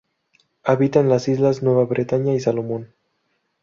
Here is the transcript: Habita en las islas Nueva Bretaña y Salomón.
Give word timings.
Habita 0.63 0.99
en 0.99 1.09
las 1.09 1.27
islas 1.27 1.61
Nueva 1.61 1.85
Bretaña 1.85 2.33
y 2.33 2.39
Salomón. 2.39 2.95